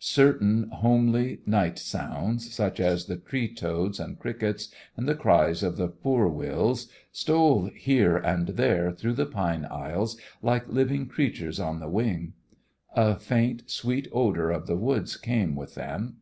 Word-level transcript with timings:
Certain 0.00 0.68
homely 0.70 1.40
night 1.44 1.76
sounds, 1.76 2.54
such 2.54 2.78
as 2.78 3.06
the 3.06 3.16
tree 3.16 3.52
toads 3.52 3.98
and 3.98 4.16
crickets 4.16 4.70
and 4.96 5.08
the 5.08 5.14
cries 5.16 5.60
of 5.64 5.76
the 5.76 5.88
poor 5.88 6.28
wills, 6.28 6.88
stole 7.10 7.64
here 7.74 8.16
and 8.16 8.46
there 8.50 8.92
through 8.92 9.14
the 9.14 9.26
pine 9.26 9.64
aisles 9.64 10.16
like 10.40 10.68
living 10.68 11.08
creatures 11.08 11.58
on 11.58 11.80
the 11.80 11.90
wing. 11.90 12.34
A 12.94 13.18
faint, 13.18 13.64
sweet 13.68 14.06
odour 14.12 14.50
of 14.52 14.68
the 14.68 14.76
woods 14.76 15.16
came 15.16 15.56
with 15.56 15.74
them. 15.74 16.18